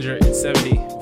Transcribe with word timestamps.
174. 0.00 0.97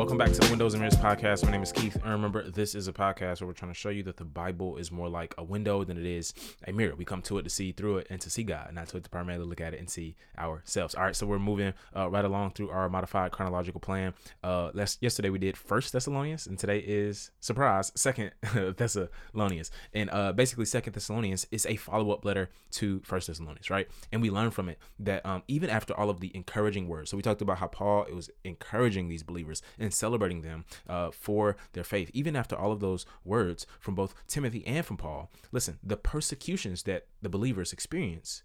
Welcome 0.00 0.16
back 0.16 0.32
to 0.32 0.40
the 0.40 0.48
Windows 0.48 0.72
and 0.72 0.80
Mirrors 0.80 0.96
podcast. 0.96 1.44
My 1.44 1.50
name 1.50 1.62
is 1.62 1.72
Keith. 1.72 1.94
And 1.96 2.10
remember, 2.10 2.50
this 2.50 2.74
is 2.74 2.88
a 2.88 2.92
podcast 2.92 3.42
where 3.42 3.48
we're 3.48 3.52
trying 3.52 3.70
to 3.70 3.78
show 3.78 3.90
you 3.90 4.02
that 4.04 4.16
the 4.16 4.24
Bible 4.24 4.78
is 4.78 4.90
more 4.90 5.10
like 5.10 5.34
a 5.36 5.44
window 5.44 5.84
than 5.84 5.98
it 5.98 6.06
is 6.06 6.32
a 6.66 6.72
mirror. 6.72 6.94
We 6.96 7.04
come 7.04 7.20
to 7.20 7.36
it 7.36 7.42
to 7.42 7.50
see 7.50 7.72
through 7.72 7.98
it 7.98 8.06
and 8.08 8.18
to 8.22 8.30
see 8.30 8.42
God, 8.42 8.70
not 8.72 8.88
to 8.88 8.96
it 8.96 9.04
to 9.04 9.10
primarily 9.10 9.44
look 9.44 9.60
at 9.60 9.74
it 9.74 9.78
and 9.78 9.90
see 9.90 10.16
ourselves. 10.38 10.94
All 10.94 11.02
right, 11.02 11.14
so 11.14 11.26
we're 11.26 11.38
moving 11.38 11.74
uh, 11.94 12.08
right 12.08 12.24
along 12.24 12.52
through 12.52 12.70
our 12.70 12.88
modified 12.88 13.32
chronological 13.32 13.78
plan. 13.78 14.14
Uh, 14.42 14.70
last, 14.72 15.02
yesterday 15.02 15.28
we 15.28 15.38
did 15.38 15.54
First 15.54 15.92
Thessalonians, 15.92 16.46
and 16.46 16.58
today 16.58 16.78
is 16.78 17.30
surprise 17.40 17.92
Second 17.94 18.30
Thessalonians. 18.78 19.70
And 19.92 20.08
uh, 20.14 20.32
basically, 20.32 20.64
Second 20.64 20.94
Thessalonians 20.94 21.46
is 21.50 21.66
a 21.66 21.76
follow 21.76 22.10
up 22.10 22.24
letter 22.24 22.48
to 22.70 23.02
First 23.04 23.26
Thessalonians, 23.26 23.68
right? 23.68 23.86
And 24.12 24.22
we 24.22 24.30
learn 24.30 24.50
from 24.50 24.70
it 24.70 24.78
that 25.00 25.26
um, 25.26 25.42
even 25.46 25.68
after 25.68 25.92
all 25.92 26.08
of 26.08 26.20
the 26.20 26.34
encouraging 26.34 26.88
words, 26.88 27.10
so 27.10 27.18
we 27.18 27.22
talked 27.22 27.42
about 27.42 27.58
how 27.58 27.66
Paul 27.66 28.04
it 28.04 28.14
was 28.14 28.30
encouraging 28.44 29.10
these 29.10 29.22
believers 29.22 29.60
and 29.90 29.94
celebrating 29.94 30.42
them 30.42 30.64
uh, 30.88 31.10
for 31.10 31.56
their 31.72 31.82
faith. 31.82 32.12
Even 32.14 32.36
after 32.36 32.56
all 32.56 32.70
of 32.70 32.78
those 32.78 33.04
words 33.24 33.66
from 33.80 33.96
both 33.96 34.14
Timothy 34.28 34.64
and 34.66 34.86
from 34.86 34.96
Paul, 34.96 35.32
listen, 35.50 35.80
the 35.82 35.96
persecutions 35.96 36.84
that 36.84 37.06
the 37.20 37.28
believers 37.28 37.72
experience 37.72 38.44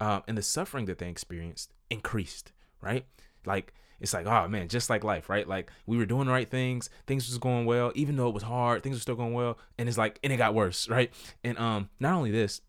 uh, 0.00 0.20
and 0.28 0.36
the 0.36 0.42
suffering 0.42 0.84
that 0.84 0.98
they 0.98 1.08
experienced 1.08 1.72
increased, 1.88 2.52
right? 2.82 3.06
Like, 3.46 3.72
it's 4.00 4.12
like, 4.12 4.26
oh 4.26 4.48
man, 4.48 4.68
just 4.68 4.90
like 4.90 5.02
life, 5.02 5.30
right? 5.30 5.48
Like 5.48 5.70
we 5.86 5.96
were 5.96 6.04
doing 6.04 6.26
the 6.26 6.32
right 6.32 6.50
things, 6.50 6.90
things 7.06 7.26
was 7.26 7.38
going 7.38 7.64
well, 7.64 7.90
even 7.94 8.16
though 8.16 8.28
it 8.28 8.34
was 8.34 8.42
hard, 8.42 8.82
things 8.82 8.96
were 8.96 9.00
still 9.00 9.14
going 9.14 9.32
well, 9.32 9.58
and 9.78 9.88
it's 9.88 9.96
like, 9.96 10.18
and 10.22 10.30
it 10.30 10.36
got 10.36 10.54
worse, 10.54 10.88
right? 10.90 11.10
And 11.42 11.56
um, 11.58 11.88
not 12.00 12.14
only 12.14 12.30
this, 12.30 12.60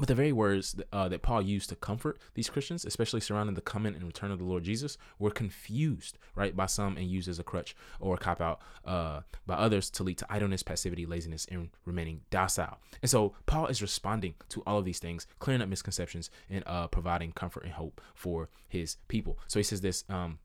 but 0.00 0.08
the 0.08 0.14
very 0.14 0.32
words 0.32 0.74
uh, 0.94 1.08
that 1.10 1.20
Paul 1.20 1.42
used 1.42 1.68
to 1.68 1.76
comfort 1.76 2.18
these 2.32 2.48
Christians, 2.48 2.86
especially 2.86 3.20
surrounding 3.20 3.54
the 3.54 3.60
coming 3.60 3.94
and 3.94 4.02
return 4.04 4.30
of 4.30 4.38
the 4.38 4.46
Lord 4.46 4.64
Jesus, 4.64 4.96
were 5.18 5.30
confused, 5.30 6.16
right, 6.34 6.56
by 6.56 6.64
some 6.64 6.96
and 6.96 7.06
used 7.06 7.28
as 7.28 7.38
a 7.38 7.44
crutch 7.44 7.76
or 8.00 8.14
a 8.14 8.18
cop 8.18 8.40
out 8.40 8.60
uh, 8.86 9.20
by 9.46 9.54
others 9.54 9.90
to 9.90 10.02
lead 10.02 10.16
to 10.16 10.26
idleness, 10.30 10.62
passivity, 10.62 11.04
laziness, 11.04 11.46
and 11.50 11.68
remaining 11.84 12.22
docile. 12.30 12.78
And 13.02 13.10
so 13.10 13.34
Paul 13.44 13.66
is 13.66 13.82
responding 13.82 14.34
to 14.48 14.62
all 14.66 14.78
of 14.78 14.86
these 14.86 14.98
things, 14.98 15.26
clearing 15.38 15.60
up 15.60 15.68
misconceptions 15.68 16.30
and 16.48 16.64
uh, 16.66 16.88
providing 16.88 17.32
comfort 17.32 17.64
and 17.64 17.72
hope 17.74 18.00
for 18.14 18.48
his 18.68 18.96
people. 19.08 19.38
So 19.48 19.58
he 19.58 19.64
says 19.64 19.82
this. 19.82 20.04
Um, 20.08 20.38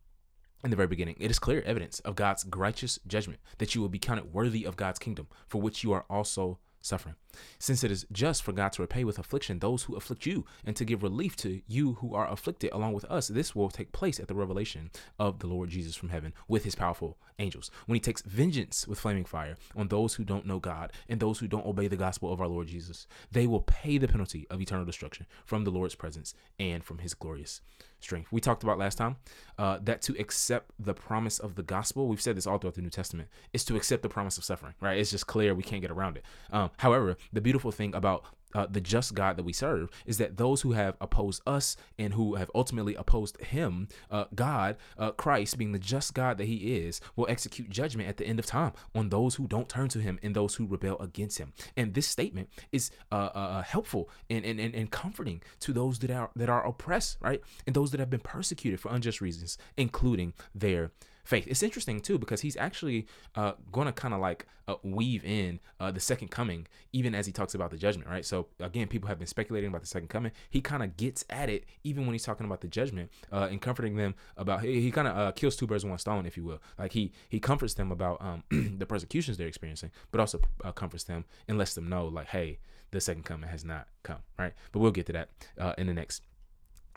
in 0.64 0.72
the 0.72 0.78
very 0.78 0.88
beginning, 0.88 1.16
it 1.20 1.30
is 1.30 1.38
clear 1.38 1.62
evidence 1.62 2.00
of 2.00 2.16
God's 2.16 2.44
righteous 2.56 3.00
judgment 3.06 3.40
that 3.60 3.76
you 3.76 3.82
will 3.82 3.90
be 3.90 4.00
counted 4.00 4.34
worthy 4.34 4.66
of 4.66 4.76
God's 4.76 4.98
kingdom, 4.98 5.28
for 5.46 5.62
which 5.62 5.84
you 5.84 5.94
are 5.94 6.06
also 6.10 6.58
suffering. 6.82 7.16
Since 7.60 7.84
it 7.84 7.92
is 7.92 8.06
just 8.12 8.44
for 8.44 8.52
God 8.52 8.74
to 8.74 8.82
repay 8.82 9.04
with 9.04 9.20
affliction 9.20 9.60
those 9.60 9.84
who 9.84 9.96
afflict 9.96 10.26
you 10.26 10.46
and 10.66 10.76
to 10.76 10.86
give 10.86 11.04
relief 11.04 11.36
to 11.38 11.62
you 11.68 11.94
who 11.96 12.14
are 12.14 12.32
afflicted 12.32 12.72
along 12.72 12.94
with 12.94 13.06
us, 13.06 13.28
this 13.28 13.56
will 13.56 13.70
take 13.70 13.92
place 13.92 14.20
at 14.20 14.28
the 14.28 14.36
revelation 14.36 14.92
of 15.20 15.40
the 15.40 15.48
Lord 15.48 15.70
Jesus 15.70 15.96
from 15.96 16.10
heaven 16.10 16.34
with 16.48 16.64
his 16.64 16.76
powerful 16.76 17.18
angels. 17.40 17.72
When 17.86 17.96
he 17.96 18.00
takes 18.00 18.22
vengeance 18.22 18.88
with 18.88 19.00
flaming 19.00 19.26
fire 19.26 19.58
on 19.76 19.88
those 19.88 20.16
who 20.16 20.24
don't 20.24 20.46
know 20.46 20.60
God 20.60 20.92
and 21.10 21.20
those 21.20 21.40
who 21.40 21.48
don't 21.48 21.66
obey 21.66 21.88
the 21.88 21.98
gospel 21.98 22.32
of 22.32 22.42
our 22.42 22.48
Lord 22.48 22.68
Jesus, 22.68 23.08
they 23.32 23.48
will 23.48 23.62
pay 23.62 23.98
the 23.98 24.08
penalty 24.08 24.48
of 24.50 24.62
eternal 24.62 24.86
destruction 24.86 25.26
from 25.46 25.64
the 25.64 25.72
Lord's 25.72 25.96
presence 25.96 26.34
and 26.60 26.84
from 26.84 27.00
his 27.00 27.14
glorious 27.14 27.62
strength. 28.00 28.32
We 28.32 28.40
talked 28.40 28.64
about 28.64 28.78
last 28.78 28.98
time 28.98 29.18
uh, 29.58 29.80
that 29.84 30.02
to 30.04 30.16
accept 30.20 30.72
the 30.80 30.94
promise 30.94 31.40
of 31.40 31.56
the 31.56 31.64
gospel, 31.64 32.08
we've 32.08 32.22
said 32.22 32.38
this 32.38 32.46
all 32.46 32.58
throughout 32.58 32.76
the 32.76 32.82
New 32.82 32.90
Testament, 32.90 33.30
is 33.52 33.66
to 33.66 33.76
accept 33.76 34.04
the 34.04 34.10
promise 34.10 34.38
of 34.38 34.44
suffering, 34.44 34.74
right? 34.80 34.98
It's 34.98 35.12
just 35.12 35.28
clear 35.28 35.54
we 35.54 35.64
can't 35.64 35.82
get 35.82 35.92
around 35.92 36.18
it. 36.18 36.24
Um, 36.52 36.70
however, 36.78 37.18
the 37.34 37.42
beautiful 37.42 37.72
thing 37.72 37.94
about 37.96 38.26
uh, 38.56 38.66
the 38.70 38.82
just 38.82 39.14
God 39.14 39.38
that 39.38 39.44
we 39.44 39.54
serve 39.54 39.90
is 40.06 40.18
that 40.18 40.38
those 40.38 40.62
who 40.62 40.72
have 40.72 40.96
opposed 41.02 41.42
us 41.46 41.76
and 42.00 42.14
who 42.14 42.36
have 42.36 42.50
ultimately 42.56 42.96
opposed 42.96 43.40
Him, 43.42 43.90
uh, 44.10 44.26
God, 44.34 44.78
uh, 44.98 45.12
Christ, 45.12 45.58
being 45.58 45.74
the 45.74 45.80
just 45.80 46.14
God 46.14 46.38
that 46.38 46.46
He 46.46 46.78
is, 46.78 47.02
will 47.16 47.28
execute 47.30 47.70
judgment 47.70 48.08
at 48.08 48.18
the 48.18 48.26
end 48.26 48.40
of 48.40 48.46
time 48.46 48.72
on 48.96 49.10
those 49.10 49.36
who 49.36 49.48
don't 49.48 49.68
turn 49.68 49.90
to 49.90 50.00
Him 50.00 50.20
and 50.24 50.36
those 50.36 50.56
who 50.56 50.66
rebel 50.66 50.98
against 51.00 51.38
Him. 51.38 51.52
And 51.76 51.94
this 51.94 52.08
statement 52.08 52.50
is 52.72 52.92
uh, 53.12 53.30
uh, 53.36 53.38
uh, 53.38 53.62
helpful 53.64 54.10
and, 54.30 54.46
and, 54.46 54.60
and, 54.60 54.74
and 54.74 54.90
comforting 54.90 55.42
to 55.60 55.74
those 55.74 56.00
that 56.00 56.12
are 56.12 56.32
that 56.36 56.50
are 56.50 56.66
oppressed, 56.66 57.18
right, 57.22 57.42
and 57.68 57.76
those 57.76 57.92
that 57.92 58.00
have 58.00 58.10
been 58.10 58.22
persecuted 58.22 58.80
for 58.80 58.90
unjust 58.90 59.20
reasons, 59.20 59.58
including 59.78 60.34
their 60.54 60.92
faith. 61.26 61.48
It's 61.48 61.64
interesting 61.64 62.00
too 62.00 62.18
because 62.18 62.42
he's 62.42 62.56
actually 62.56 63.08
uh, 63.36 63.54
going 63.72 63.88
to 63.88 63.92
kind 63.92 64.14
of 64.14 64.22
like 64.22 64.46
uh, 64.68 64.76
weave 64.84 65.26
in 65.26 65.60
uh, 65.80 65.92
the 65.92 66.00
second 66.00 66.30
coming, 66.30 66.68
even 66.94 67.14
as 67.14 67.26
he 67.26 67.34
talks 67.34 67.54
about 67.54 67.72
the 67.72 67.78
judgment, 67.78 68.10
right? 68.10 68.26
So 68.26 68.48
again, 68.60 68.88
people 68.88 69.10
have 69.10 69.18
been 69.18 69.28
speculating 69.28 69.70
about 69.70 69.82
the 69.82 69.88
second 69.88 70.08
coming. 70.08 70.32
He 70.50 70.62
kind 70.62 70.84
of 70.84 70.96
gets 70.96 71.26
at 71.30 71.50
it 71.50 71.66
even 71.84 72.06
when 72.06 72.14
he's 72.14 72.24
talking 72.24 72.46
about 72.46 72.62
the 72.62 72.68
judgment 72.68 73.12
uh, 73.32 73.48
and 73.52 73.62
comforting 73.62 73.96
them 73.98 74.16
about. 74.38 74.62
He, 74.62 74.80
he 74.82 74.92
kind 74.92 75.08
of 75.08 75.18
uh, 75.18 75.32
kills 75.34 75.56
two 75.56 75.68
birds 75.68 75.84
with 75.84 75.90
one 75.90 76.00
stone, 76.00 76.26
if 76.26 76.38
you 76.38 76.44
will. 76.44 76.62
Like 76.80 76.94
he 76.94 77.12
he 77.28 77.40
comforts 77.40 77.74
them 77.74 77.92
about 77.92 78.22
um, 78.22 78.44
the 78.78 78.86
persecutions 78.86 79.38
they're 79.38 79.48
experiencing, 79.48 79.92
but 80.12 80.22
also 80.22 80.40
uh, 80.64 80.72
comforts 80.72 81.04
them 81.04 81.26
and 81.48 81.58
lets 81.58 81.74
them 81.74 81.90
know 81.90 82.08
like, 82.08 82.28
hey, 82.28 82.60
the 82.92 83.02
second 83.02 83.24
coming 83.24 83.50
has 83.50 83.66
not 83.66 83.88
come, 84.04 84.20
right? 84.38 84.54
But 84.72 84.80
we'll 84.80 84.92
get 84.92 85.08
to 85.08 85.14
that 85.14 85.30
in 85.78 85.88
the 85.88 85.94
next 85.94 86.22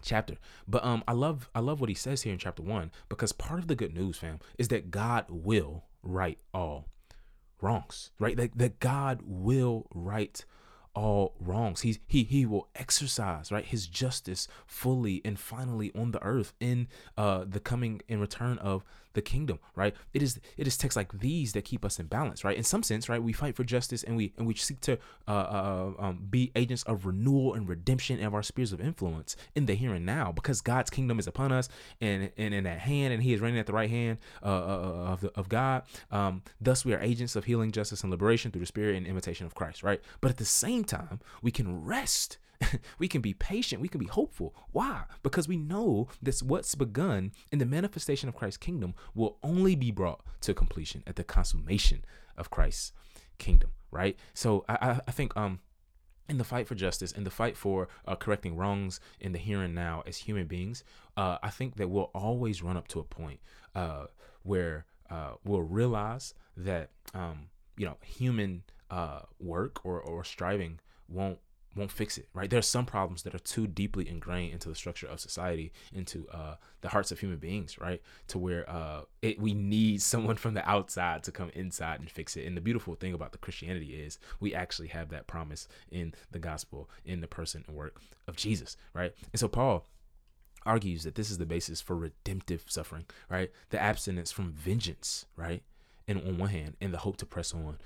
chapter. 0.03 0.37
But 0.67 0.85
um 0.85 1.03
I 1.07 1.13
love 1.13 1.51
I 1.55 1.61
love 1.61 1.81
what 1.81 1.89
he 1.89 1.95
says 1.95 2.23
here 2.23 2.33
in 2.33 2.39
chapter 2.39 2.63
1 2.63 2.91
because 3.09 3.33
part 3.33 3.61
of 3.61 3.69
the 3.69 3.75
good 3.75 3.95
news 3.95 4.19
fam 4.19 4.39
is 4.59 4.69
that 4.69 4.91
God 4.91 5.27
will 5.29 5.85
right 6.03 6.39
all 6.55 6.87
wrongs, 7.61 8.11
right? 8.19 8.37
That 8.37 8.57
that 8.57 8.81
God 8.81 9.21
will 9.25 9.87
right 9.95 10.45
all 10.95 11.35
wrongs. 11.39 11.83
He's 11.83 11.99
he 12.07 12.25
he 12.25 12.47
will 12.47 12.69
exercise 12.75 13.53
right 13.53 13.65
his 13.65 13.87
justice 13.87 14.49
fully 14.67 15.21
and 15.25 15.39
finally 15.39 15.93
on 15.95 16.11
the 16.11 16.23
earth 16.23 16.55
in 16.61 16.89
uh 17.17 17.45
the 17.47 17.61
coming 17.61 18.01
and 18.09 18.21
return 18.21 18.59
of 18.59 18.85
the 19.15 19.23
kingdom, 19.23 19.59
right? 19.75 19.95
It 20.13 20.23
is 20.23 20.41
it 20.57 20.67
is 20.67 20.77
texts 20.77 20.97
like 20.97 21.13
these 21.21 21.53
that 21.53 21.65
keep 21.65 21.85
us 21.85 21.99
in 21.99 22.07
balance, 22.07 22.45
right? 22.45 22.57
In 22.57 22.65
some 22.65 22.83
sense, 22.83 23.09
right, 23.09 23.23
we 23.23 23.33
fight 23.33 23.57
for 23.57 23.65
justice 23.65 24.03
and 24.03 24.17
we 24.17 24.33
and 24.37 24.47
we 24.47 24.55
seek 24.55 24.81
to 24.83 24.99
uh, 25.27 25.31
uh, 25.31 25.93
um, 25.99 26.27
be 26.31 26.53
agents 26.55 26.83
of 26.85 27.07
renewal 27.07 27.55
and 27.55 27.69
redemption 27.69 28.23
of 28.23 28.35
our 28.35 28.43
spheres 28.43 28.73
of 28.73 28.81
influence 28.81 29.37
in 29.55 29.67
the 29.67 29.75
here 29.75 29.95
and 29.95 30.07
now, 30.07 30.33
because 30.33 30.61
God's 30.61 30.91
kingdom 30.91 31.19
is 31.19 31.27
upon 31.27 31.53
us 31.53 31.69
and 32.01 32.31
and 32.37 32.55
in 32.55 32.65
that 32.65 32.81
hand, 32.81 33.13
and 33.13 33.23
He 33.23 33.33
is 33.33 33.41
reigning 33.41 33.61
at 33.61 33.67
the 33.67 33.73
right 33.73 33.91
hand 33.91 34.19
uh, 34.43 34.47
uh, 34.47 35.13
of 35.13 35.21
the, 35.21 35.33
of 35.39 35.49
God. 35.49 35.83
Um, 36.11 36.43
thus, 36.61 36.85
we 36.85 36.95
are 36.95 37.01
agents 37.01 37.37
of 37.37 37.45
healing, 37.45 37.73
justice, 37.73 38.03
and 38.03 38.11
liberation 38.11 38.51
through 38.51 38.61
the 38.61 38.67
Spirit 38.67 38.97
and 38.97 39.07
imitation 39.07 39.47
of 39.47 39.55
Christ, 39.55 39.83
right? 39.83 40.01
But 40.21 40.31
at 40.31 40.37
the 40.37 40.45
same 40.45 40.85
time, 40.85 41.21
we 41.43 41.51
can 41.51 41.85
rest 41.85 42.39
we 42.99 43.09
can 43.09 43.21
be 43.21 43.35
patient, 43.35 43.81
we 43.81 43.89
can 43.89 44.01
be 44.01 44.07
hopeful. 44.07 44.55
Why? 44.73 45.05
Because 45.23 45.49
we 45.49 45.57
know 45.57 46.09
that 46.23 46.39
what's 46.41 46.75
begun 46.75 47.33
in 47.53 47.59
the 47.59 47.67
manifestation 47.67 48.29
of 48.29 48.35
Christ's 48.35 48.59
kingdom 48.59 48.95
will 49.15 49.39
only 49.43 49.75
be 49.77 49.91
brought 49.91 50.23
to 50.43 50.55
completion 50.55 51.03
at 51.07 51.17
the 51.17 51.25
consummation 51.25 52.05
of 52.37 52.51
Christ's 52.51 52.93
kingdom, 53.39 53.71
right? 53.91 54.19
So 54.35 54.65
I, 54.69 55.01
I 55.07 55.11
think 55.11 55.37
um 55.37 55.61
in 56.29 56.39
the 56.39 56.45
fight 56.45 56.69
for 56.69 56.75
justice, 56.75 57.13
in 57.13 57.25
the 57.25 57.31
fight 57.31 57.57
for 57.57 57.89
uh, 58.07 58.15
correcting 58.15 58.55
wrongs 58.55 59.01
in 59.19 59.33
the 59.33 59.39
here 59.39 59.63
and 59.63 59.75
now 59.75 60.03
as 60.07 60.19
human 60.19 60.47
beings, 60.47 60.85
uh, 61.17 61.39
I 61.43 61.49
think 61.49 61.77
that 61.77 61.89
we'll 61.89 62.11
always 62.15 62.63
run 62.63 62.77
up 62.77 62.87
to 62.89 63.01
a 63.01 63.05
point 63.05 63.41
uh, 63.75 64.07
where 64.43 64.85
uh, 65.11 65.33
we'll 65.45 65.63
realize 65.63 66.35
that 66.57 66.91
um, 67.15 67.49
you 67.77 67.87
know 67.87 67.97
human 68.05 68.65
uh, 68.91 69.21
work 69.41 69.85
or, 69.85 70.01
or 70.01 70.23
striving 70.25 70.81
won't 71.09 71.39
won't 71.79 71.93
fix 71.93 72.19
it 72.19 72.29
right? 72.35 72.51
There 72.51 72.59
are 72.59 72.63
some 72.63 72.87
problems 72.87 73.23
that 73.23 73.35
are 73.35 73.41
too 73.41 73.67
deeply 73.67 74.09
ingrained 74.09 74.53
into 74.53 74.69
the 74.69 74.75
structure 74.75 75.07
of 75.07 75.21
society 75.21 75.73
into 75.95 76.27
uh, 76.33 76.57
the 76.81 76.89
hearts 76.89 77.13
of 77.13 77.21
human 77.21 77.39
beings 77.39 77.79
right? 77.79 78.03
To 78.29 78.39
where 78.39 78.69
uh, 78.69 79.03
it, 79.23 79.41
we 79.41 79.55
need 79.55 80.03
someone 80.03 80.37
from 80.37 80.55
the 80.55 80.69
outside 80.69 81.23
to 81.25 81.33
come 81.33 81.51
inside 81.55 82.01
and 82.01 82.11
fix 82.11 82.37
it. 82.37 82.47
And 82.47 82.57
the 82.57 82.61
beautiful 82.61 82.95
thing 82.95 83.15
about 83.15 83.33
the 83.33 83.39
christianity 83.39 83.95
is 83.95 84.19
we 84.41 84.55
actually 84.55 84.89
have 84.89 85.11
that 85.11 85.27
promise 85.27 85.69
in 85.91 86.15
the 86.31 86.39
gospel 86.39 86.91
in 87.05 87.21
the 87.21 87.29
person 87.29 87.65
and 87.67 87.77
work 87.77 88.01
of 88.27 88.37
jesus 88.37 88.77
right? 88.93 89.15
And 89.33 89.41
so 89.41 89.49
paul 89.49 89.87
argues 90.67 91.05
that 91.05 91.15
this 91.15 91.31
is 91.31 91.39
the 91.39 91.47
basis 91.47 91.81
for 91.81 91.97
redemptive 91.97 92.65
suffering 92.67 93.07
right? 93.31 93.51
The 93.71 93.81
abstinence 93.81 94.33
from 94.33 94.53
vengeance 94.53 95.27
right? 95.37 95.63
And 96.07 96.19
on 96.19 96.39
one 96.39 96.51
hand 96.51 96.77
and 96.81 96.93
the 96.93 96.99
hope 96.99 97.19
to 97.19 97.27
press 97.27 97.53
on 97.55 97.79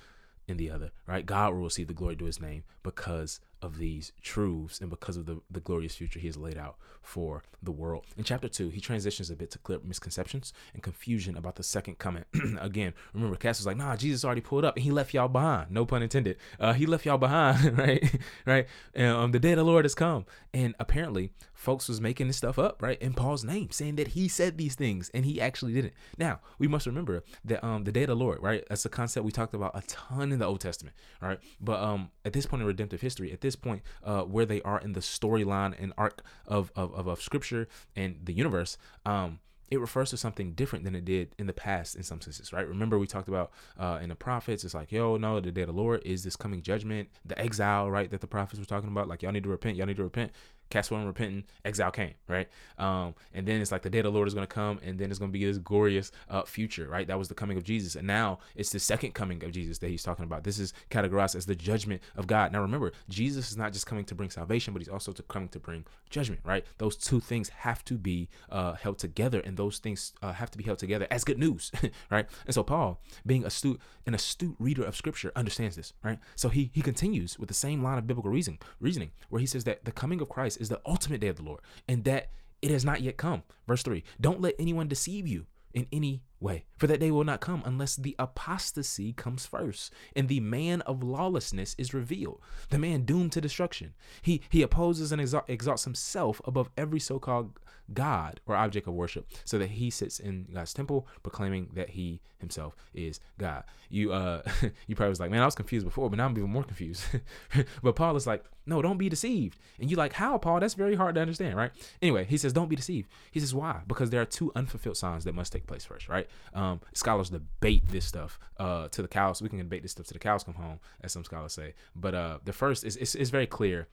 in 0.48 0.56
the 0.56 0.70
other, 0.70 0.90
right? 1.06 1.24
God 1.24 1.54
will 1.54 1.62
receive 1.62 1.88
the 1.88 1.94
glory 1.94 2.16
to 2.16 2.24
his 2.24 2.40
name 2.40 2.64
because 2.82 3.40
of 3.62 3.78
these 3.78 4.12
truths 4.20 4.80
and 4.80 4.90
because 4.90 5.16
of 5.16 5.26
the, 5.26 5.40
the 5.50 5.60
glorious 5.60 5.94
future 5.94 6.18
he 6.18 6.26
has 6.26 6.36
laid 6.36 6.58
out 6.58 6.76
for 7.00 7.42
the 7.62 7.70
world. 7.70 8.04
In 8.16 8.24
chapter 8.24 8.48
two, 8.48 8.68
he 8.68 8.80
transitions 8.80 9.30
a 9.30 9.36
bit 9.36 9.50
to 9.52 9.58
clear 9.58 9.78
up 9.78 9.84
misconceptions 9.84 10.52
and 10.74 10.82
confusion 10.82 11.36
about 11.36 11.56
the 11.56 11.62
second 11.62 11.98
coming. 11.98 12.24
Again, 12.60 12.92
remember, 13.14 13.36
Cass 13.36 13.58
was 13.58 13.66
like, 13.66 13.76
nah, 13.76 13.96
Jesus 13.96 14.24
already 14.24 14.40
pulled 14.40 14.64
up 14.64 14.76
and 14.76 14.84
he 14.84 14.90
left 14.90 15.14
y'all 15.14 15.28
behind. 15.28 15.70
No 15.70 15.86
pun 15.86 16.02
intended. 16.02 16.36
Uh, 16.58 16.72
he 16.72 16.86
left 16.86 17.06
y'all 17.06 17.18
behind, 17.18 17.78
right? 17.78 18.20
right? 18.46 18.66
And, 18.94 19.16
um, 19.16 19.32
the 19.32 19.38
day 19.38 19.54
the 19.54 19.64
Lord 19.64 19.84
has 19.84 19.94
come. 19.94 20.26
And 20.52 20.74
apparently, 20.78 21.32
folks 21.62 21.88
was 21.88 22.00
making 22.00 22.26
this 22.26 22.36
stuff 22.36 22.58
up, 22.58 22.82
right? 22.82 23.00
In 23.00 23.14
Paul's 23.14 23.44
name, 23.44 23.70
saying 23.70 23.94
that 23.96 24.08
he 24.08 24.26
said 24.26 24.58
these 24.58 24.74
things 24.74 25.10
and 25.14 25.24
he 25.24 25.40
actually 25.40 25.72
didn't. 25.72 25.94
Now, 26.18 26.40
we 26.58 26.66
must 26.66 26.86
remember 26.86 27.22
that 27.44 27.64
um 27.64 27.84
the 27.84 27.92
day 27.92 28.02
of 28.02 28.08
the 28.08 28.16
Lord, 28.16 28.42
right? 28.42 28.64
That's 28.68 28.84
a 28.84 28.88
concept 28.88 29.24
we 29.24 29.32
talked 29.32 29.54
about 29.54 29.70
a 29.74 29.82
ton 29.86 30.32
in 30.32 30.40
the 30.40 30.46
Old 30.46 30.60
Testament, 30.60 30.96
right? 31.20 31.38
But 31.60 31.80
um 31.80 32.10
at 32.24 32.32
this 32.32 32.46
point 32.46 32.62
in 32.62 32.66
redemptive 32.66 33.00
history, 33.00 33.32
at 33.32 33.40
this 33.40 33.51
point, 33.56 33.82
uh 34.04 34.22
where 34.22 34.46
they 34.46 34.62
are 34.62 34.80
in 34.80 34.92
the 34.92 35.00
storyline 35.00 35.74
and 35.80 35.92
arc 35.96 36.22
of, 36.46 36.72
of 36.76 36.92
of, 36.94 37.06
of 37.06 37.22
scripture 37.22 37.68
and 37.96 38.16
the 38.24 38.32
universe, 38.32 38.76
um 39.06 39.40
it 39.72 39.80
refers 39.80 40.10
to 40.10 40.18
something 40.18 40.52
different 40.52 40.84
than 40.84 40.94
it 40.94 41.06
did 41.06 41.34
in 41.38 41.46
the 41.46 41.52
past 41.54 41.96
in 41.96 42.02
some 42.02 42.20
senses, 42.20 42.52
right? 42.52 42.68
Remember 42.68 42.98
we 42.98 43.06
talked 43.06 43.28
about 43.28 43.50
uh, 43.80 44.00
in 44.02 44.10
the 44.10 44.14
prophets, 44.14 44.64
it's 44.64 44.74
like, 44.74 44.92
yo, 44.92 45.16
no, 45.16 45.40
the 45.40 45.50
day 45.50 45.62
of 45.62 45.68
the 45.68 45.72
Lord 45.72 46.02
is 46.04 46.22
this 46.24 46.36
coming 46.36 46.60
judgment, 46.60 47.08
the 47.24 47.38
exile, 47.40 47.90
right, 47.90 48.10
that 48.10 48.20
the 48.20 48.26
prophets 48.26 48.58
were 48.58 48.66
talking 48.66 48.90
about. 48.90 49.08
Like, 49.08 49.22
y'all 49.22 49.32
need 49.32 49.44
to 49.44 49.48
repent, 49.48 49.78
y'all 49.78 49.86
need 49.86 49.96
to 49.96 50.02
repent 50.02 50.32
cast 50.72 50.90
wasn't 50.90 51.06
repenting, 51.06 51.44
exile 51.64 51.90
came, 51.90 52.14
right? 52.28 52.48
Um, 52.78 53.14
and 53.34 53.46
then 53.46 53.60
it's 53.60 53.70
like 53.70 53.82
the 53.82 53.90
day 53.90 54.00
the 54.00 54.10
Lord 54.10 54.26
is 54.26 54.34
going 54.34 54.46
to 54.46 54.52
come, 54.52 54.80
and 54.82 54.98
then 54.98 55.10
it's 55.10 55.18
going 55.18 55.30
to 55.30 55.38
be 55.38 55.44
this 55.44 55.58
glorious 55.58 56.10
uh, 56.30 56.42
future, 56.42 56.88
right? 56.88 57.06
That 57.06 57.18
was 57.18 57.28
the 57.28 57.34
coming 57.34 57.58
of 57.58 57.62
Jesus, 57.62 57.94
and 57.94 58.06
now 58.06 58.38
it's 58.56 58.70
the 58.70 58.80
second 58.80 59.12
coming 59.12 59.44
of 59.44 59.52
Jesus 59.52 59.78
that 59.78 59.88
he's 59.88 60.02
talking 60.02 60.24
about. 60.24 60.44
This 60.44 60.58
is 60.58 60.72
categorized 60.90 61.36
as 61.36 61.44
the 61.44 61.54
judgment 61.54 62.00
of 62.16 62.26
God. 62.26 62.52
Now 62.52 62.62
remember, 62.62 62.92
Jesus 63.08 63.50
is 63.50 63.56
not 63.56 63.72
just 63.72 63.86
coming 63.86 64.04
to 64.06 64.14
bring 64.14 64.30
salvation, 64.30 64.72
but 64.72 64.80
he's 64.80 64.88
also 64.88 65.12
to 65.12 65.22
coming 65.24 65.50
to 65.50 65.60
bring 65.60 65.84
judgment, 66.08 66.40
right? 66.42 66.64
Those 66.78 66.96
two 66.96 67.20
things 67.20 67.50
have 67.50 67.84
to 67.84 67.98
be 67.98 68.30
uh, 68.50 68.72
held 68.72 68.98
together, 68.98 69.40
and 69.40 69.58
those 69.58 69.78
things 69.78 70.14
uh, 70.22 70.32
have 70.32 70.50
to 70.52 70.58
be 70.58 70.64
held 70.64 70.78
together 70.78 71.06
as 71.10 71.22
good 71.22 71.38
news, 71.38 71.70
right? 72.10 72.26
And 72.46 72.54
so 72.54 72.62
Paul, 72.62 73.02
being 73.26 73.44
astute, 73.44 73.78
an 74.06 74.14
astute 74.14 74.56
reader 74.58 74.84
of 74.84 74.96
Scripture, 74.96 75.32
understands 75.36 75.76
this, 75.76 75.92
right? 76.02 76.18
So 76.34 76.48
he 76.48 76.70
he 76.72 76.80
continues 76.80 77.38
with 77.38 77.48
the 77.48 77.54
same 77.54 77.82
line 77.82 77.98
of 77.98 78.06
biblical 78.06 78.30
reasoning, 78.30 78.60
reasoning, 78.80 79.10
where 79.28 79.40
he 79.40 79.46
says 79.46 79.64
that 79.64 79.84
the 79.84 79.92
coming 79.92 80.22
of 80.22 80.30
Christ 80.30 80.61
is 80.62 80.68
the 80.68 80.80
ultimate 80.86 81.20
day 81.20 81.28
of 81.28 81.36
the 81.36 81.42
Lord, 81.42 81.60
and 81.88 82.04
that 82.04 82.30
it 82.62 82.70
has 82.70 82.84
not 82.84 83.02
yet 83.02 83.16
come. 83.16 83.42
Verse 83.66 83.82
3 83.82 84.02
Don't 84.20 84.40
let 84.40 84.54
anyone 84.58 84.88
deceive 84.88 85.26
you 85.26 85.46
in 85.74 85.86
any 85.92 86.22
way, 86.42 86.64
for 86.76 86.86
that 86.86 87.00
day 87.00 87.10
will 87.10 87.24
not 87.24 87.40
come 87.40 87.62
unless 87.64 87.96
the 87.96 88.16
apostasy 88.18 89.12
comes 89.12 89.46
first, 89.46 89.92
and 90.14 90.28
the 90.28 90.40
man 90.40 90.80
of 90.82 91.02
lawlessness 91.02 91.74
is 91.78 91.94
revealed, 91.94 92.40
the 92.70 92.78
man 92.78 93.04
doomed 93.04 93.32
to 93.32 93.40
destruction. 93.40 93.94
He 94.20 94.42
he 94.48 94.62
opposes 94.62 95.12
and 95.12 95.20
exalts 95.48 95.84
himself 95.84 96.40
above 96.44 96.70
every 96.76 97.00
so-called 97.00 97.58
God 97.92 98.40
or 98.46 98.56
object 98.56 98.86
of 98.86 98.94
worship, 98.94 99.28
so 99.44 99.58
that 99.58 99.70
he 99.70 99.90
sits 99.90 100.18
in 100.18 100.48
God's 100.52 100.74
temple, 100.74 101.06
proclaiming 101.22 101.70
that 101.74 101.90
he 101.90 102.20
himself 102.38 102.74
is 102.92 103.20
God. 103.38 103.64
You 103.88 104.12
uh 104.12 104.42
you 104.86 104.94
probably 104.94 105.10
was 105.10 105.20
like, 105.20 105.30
man, 105.30 105.42
I 105.42 105.46
was 105.46 105.54
confused 105.54 105.86
before, 105.86 106.10
but 106.10 106.16
now 106.16 106.26
I'm 106.26 106.36
even 106.36 106.50
more 106.50 106.64
confused. 106.64 107.04
but 107.82 107.96
Paul 107.96 108.16
is 108.16 108.26
like, 108.26 108.44
no, 108.66 108.80
don't 108.80 108.98
be 108.98 109.08
deceived. 109.08 109.58
And 109.80 109.90
you're 109.90 109.98
like, 109.98 110.12
how, 110.12 110.38
Paul? 110.38 110.60
That's 110.60 110.74
very 110.74 110.94
hard 110.94 111.16
to 111.16 111.20
understand, 111.20 111.56
right? 111.56 111.72
Anyway, 112.00 112.24
he 112.24 112.36
says, 112.36 112.52
don't 112.52 112.68
be 112.68 112.76
deceived. 112.76 113.08
He 113.30 113.40
says, 113.40 113.54
why? 113.54 113.80
Because 113.86 114.10
there 114.10 114.20
are 114.20 114.26
two 114.26 114.52
unfulfilled 114.54 114.96
signs 114.96 115.24
that 115.24 115.34
must 115.34 115.52
take 115.52 115.66
place 115.66 115.84
first, 115.84 116.08
right? 116.08 116.28
Um, 116.54 116.80
scholars 116.92 117.30
debate 117.30 117.82
this 117.88 118.04
stuff 118.04 118.38
uh 118.58 118.88
to 118.88 119.02
the 119.02 119.08
cows. 119.08 119.40
We 119.40 119.48
can 119.48 119.58
debate 119.58 119.82
this 119.82 119.92
stuff 119.92 120.06
to 120.06 120.12
the 120.12 120.18
cows 120.18 120.44
come 120.44 120.54
home, 120.54 120.80
as 121.00 121.12
some 121.12 121.24
scholars 121.24 121.54
say. 121.54 121.74
But 121.96 122.14
uh 122.14 122.38
the 122.44 122.52
first 122.52 122.84
is 122.84 122.96
it's, 122.96 123.14
it's 123.14 123.30
very 123.30 123.46
clear 123.46 123.88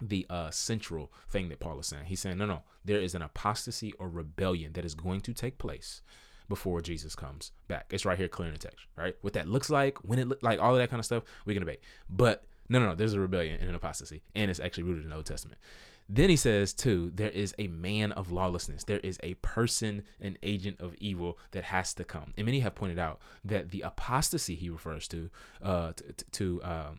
the 0.00 0.26
uh, 0.28 0.50
central 0.50 1.12
thing 1.30 1.48
that 1.48 1.60
Paul 1.60 1.78
is 1.78 1.86
saying. 1.86 2.06
He's 2.06 2.20
saying, 2.20 2.38
no, 2.38 2.46
no, 2.46 2.62
there 2.84 3.00
is 3.00 3.14
an 3.14 3.22
apostasy 3.22 3.92
or 3.98 4.08
rebellion 4.08 4.72
that 4.72 4.84
is 4.84 4.94
going 4.94 5.20
to 5.20 5.32
take 5.32 5.58
place 5.58 6.02
before 6.48 6.80
Jesus 6.80 7.14
comes 7.14 7.52
back. 7.68 7.86
It's 7.90 8.04
right 8.04 8.18
here, 8.18 8.28
clear 8.28 8.48
in 8.48 8.54
the 8.54 8.58
text, 8.58 8.86
right? 8.96 9.14
What 9.22 9.34
that 9.34 9.48
looks 9.48 9.70
like, 9.70 9.98
when 9.98 10.18
it 10.18 10.28
look 10.28 10.42
like, 10.42 10.60
all 10.60 10.72
of 10.72 10.78
that 10.78 10.90
kind 10.90 10.98
of 10.98 11.06
stuff, 11.06 11.22
we 11.46 11.54
can 11.54 11.60
debate. 11.60 11.80
But 12.10 12.44
no, 12.68 12.80
no, 12.80 12.86
no, 12.88 12.94
there's 12.94 13.14
a 13.14 13.20
rebellion 13.20 13.58
and 13.60 13.68
an 13.68 13.74
apostasy, 13.74 14.22
and 14.34 14.50
it's 14.50 14.60
actually 14.60 14.84
rooted 14.84 15.04
in 15.04 15.10
the 15.10 15.16
Old 15.16 15.26
Testament. 15.26 15.60
Then 16.08 16.30
he 16.30 16.36
says, 16.36 16.74
too, 16.74 17.10
there 17.14 17.30
is 17.30 17.54
a 17.58 17.68
man 17.68 18.12
of 18.12 18.30
lawlessness. 18.30 18.84
There 18.84 18.98
is 18.98 19.18
a 19.22 19.34
person, 19.34 20.02
an 20.20 20.36
agent 20.42 20.80
of 20.80 20.94
evil 20.96 21.38
that 21.52 21.64
has 21.64 21.94
to 21.94 22.04
come. 22.04 22.34
And 22.36 22.46
many 22.46 22.60
have 22.60 22.74
pointed 22.74 22.98
out 22.98 23.20
that 23.44 23.70
the 23.70 23.82
apostasy 23.82 24.54
he 24.54 24.68
refers 24.68 25.08
to, 25.08 25.30
uh, 25.62 25.92
to, 26.32 26.62
um, 26.62 26.98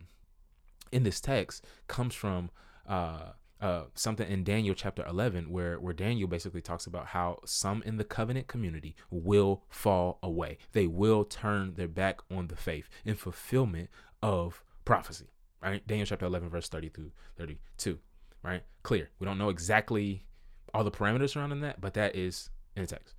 in 0.90 1.02
this 1.04 1.20
text, 1.20 1.64
comes 1.86 2.14
from 2.14 2.50
uh, 2.88 3.30
uh, 3.60 3.84
something 3.94 4.28
in 4.28 4.44
Daniel 4.44 4.74
chapter 4.74 5.04
11 5.06 5.50
where 5.50 5.80
where 5.80 5.94
Daniel 5.94 6.28
basically 6.28 6.60
talks 6.60 6.86
about 6.86 7.06
how 7.06 7.38
some 7.46 7.82
in 7.86 7.96
the 7.96 8.04
covenant 8.04 8.46
community 8.46 8.94
will 9.10 9.62
fall 9.70 10.18
away. 10.22 10.58
They 10.72 10.86
will 10.86 11.24
turn 11.24 11.74
their 11.74 11.88
back 11.88 12.20
on 12.30 12.48
the 12.48 12.56
faith 12.56 12.88
in 13.04 13.14
fulfillment 13.14 13.88
of 14.22 14.62
prophecy. 14.84 15.30
Right? 15.62 15.86
Daniel 15.86 16.06
chapter 16.06 16.26
11 16.26 16.50
verse 16.50 16.68
30 16.68 16.90
through 16.90 17.12
32. 17.38 17.98
Right? 18.44 18.62
Clear. 18.82 19.10
We 19.18 19.24
don't 19.24 19.38
know 19.38 19.48
exactly 19.48 20.26
all 20.72 20.84
the 20.84 20.90
parameters 20.90 21.30
surrounding 21.30 21.60
that, 21.60 21.80
but 21.80 21.94
that 21.94 22.14
is 22.14 22.50
in 22.76 22.82
the 22.82 22.88
text. 22.88 23.14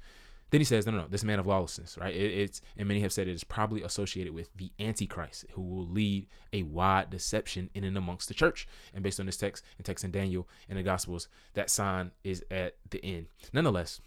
Then 0.51 0.61
he 0.61 0.65
says, 0.65 0.85
no, 0.85 0.91
no, 0.91 0.99
no, 0.99 1.07
this 1.07 1.23
man 1.23 1.39
of 1.39 1.47
lawlessness, 1.47 1.97
right? 1.97 2.15
It, 2.15 2.31
it's, 2.31 2.61
and 2.77 2.87
many 2.87 2.99
have 3.01 3.11
said 3.11 3.27
it 3.27 3.33
is 3.33 3.43
probably 3.43 3.81
associated 3.81 4.33
with 4.33 4.49
the 4.55 4.71
Antichrist, 4.79 5.45
who 5.51 5.61
will 5.61 5.87
lead 5.87 6.27
a 6.53 6.63
wide 6.63 7.09
deception 7.09 7.69
in 7.73 7.83
and 7.83 7.97
amongst 7.97 8.27
the 8.27 8.35
church. 8.35 8.67
And 8.93 9.03
based 9.03 9.19
on 9.19 9.25
this 9.25 9.37
text 9.37 9.65
and 9.77 9.85
text 9.85 10.05
in 10.05 10.11
Daniel 10.11 10.47
and 10.69 10.77
the 10.77 10.83
Gospels, 10.83 11.27
that 11.55 11.71
sign 11.71 12.11
is 12.23 12.43
at 12.51 12.75
the 12.89 13.03
end. 13.03 13.25
Nonetheless, 13.53 13.99